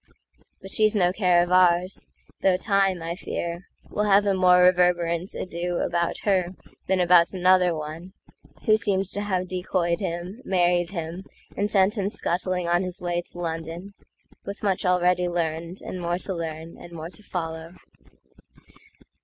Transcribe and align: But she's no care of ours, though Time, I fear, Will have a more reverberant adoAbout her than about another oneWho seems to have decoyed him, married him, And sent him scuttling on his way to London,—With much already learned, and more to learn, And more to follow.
But 0.63 0.71
she's 0.71 0.95
no 0.95 1.11
care 1.13 1.43
of 1.43 1.51
ours, 1.51 2.09
though 2.41 2.57
Time, 2.57 3.03
I 3.03 3.13
fear, 3.13 3.65
Will 3.87 4.05
have 4.05 4.25
a 4.25 4.33
more 4.33 4.63
reverberant 4.63 5.35
adoAbout 5.35 6.21
her 6.23 6.55
than 6.87 6.99
about 6.99 7.33
another 7.35 7.71
oneWho 7.75 8.79
seems 8.79 9.11
to 9.11 9.21
have 9.21 9.47
decoyed 9.47 9.99
him, 9.99 10.41
married 10.43 10.89
him, 10.89 11.23
And 11.55 11.69
sent 11.69 11.99
him 11.99 12.09
scuttling 12.09 12.67
on 12.67 12.81
his 12.81 12.99
way 12.99 13.21
to 13.21 13.37
London,—With 13.37 14.63
much 14.63 14.85
already 14.87 15.27
learned, 15.29 15.83
and 15.83 16.01
more 16.01 16.17
to 16.17 16.33
learn, 16.33 16.77
And 16.79 16.93
more 16.93 17.11
to 17.11 17.21
follow. 17.21 17.75